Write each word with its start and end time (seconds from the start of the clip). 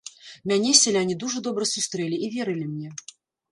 Мяне 0.51 0.71
сяляне 0.79 1.17
дужа 1.25 1.39
добра 1.49 1.69
сустрэлі 1.73 2.17
і 2.27 2.33
верылі 2.39 2.65
мне. 2.73 2.89